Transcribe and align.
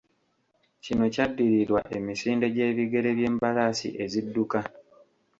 Kino 0.83 1.03
kyaddirirwa 1.13 1.81
emisinde 1.97 2.45
gy'ebigere 2.55 3.09
by'embalaasi 3.17 3.87
ezidduka. 4.03 4.59